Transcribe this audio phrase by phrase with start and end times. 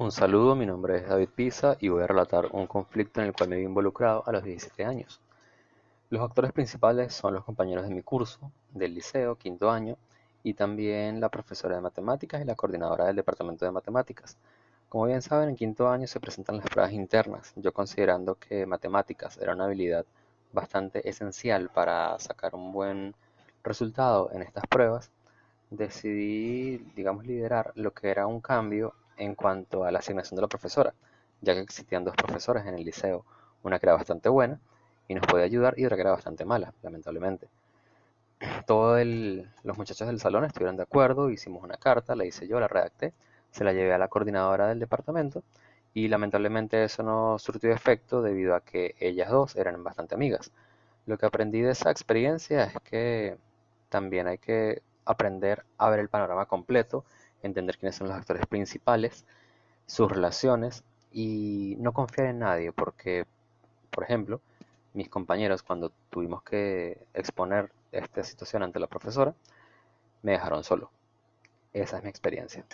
[0.00, 3.32] Un saludo, mi nombre es David Pisa y voy a relatar un conflicto en el
[3.32, 5.20] cual me vi involucrado a los 17 años.
[6.08, 9.96] Los actores principales son los compañeros de mi curso, del liceo, quinto año,
[10.44, 14.36] y también la profesora de matemáticas y la coordinadora del departamento de matemáticas.
[14.88, 19.36] Como bien saben, en quinto año se presentan las pruebas internas, yo considerando que matemáticas
[19.38, 20.06] era una habilidad
[20.52, 23.16] bastante esencial para sacar un buen
[23.64, 25.10] resultado en estas pruebas,
[25.70, 30.48] decidí, digamos, liderar lo que era un cambio en cuanto a la asignación de la
[30.48, 30.94] profesora,
[31.40, 33.24] ya que existían dos profesoras en el liceo,
[33.62, 34.60] una que era bastante buena
[35.08, 37.48] y nos podía ayudar y otra que era bastante mala, lamentablemente.
[38.66, 42.68] Todos los muchachos del salón estuvieron de acuerdo, hicimos una carta, la hice yo, la
[42.68, 43.12] redacté,
[43.50, 45.42] se la llevé a la coordinadora del departamento
[45.94, 50.52] y lamentablemente eso no surtió efecto debido a que ellas dos eran bastante amigas.
[51.06, 53.38] Lo que aprendí de esa experiencia es que
[53.88, 57.04] también hay que aprender a ver el panorama completo,
[57.42, 59.24] entender quiénes son los actores principales,
[59.86, 63.24] sus relaciones y no confiar en nadie porque,
[63.90, 64.40] por ejemplo,
[64.94, 69.34] mis compañeros cuando tuvimos que exponer esta situación ante la profesora,
[70.22, 70.90] me dejaron solo.
[71.72, 72.64] Esa es mi experiencia.